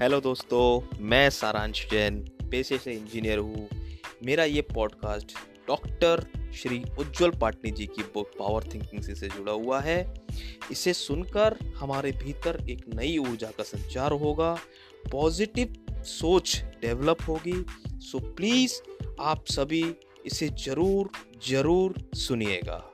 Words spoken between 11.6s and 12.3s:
हमारे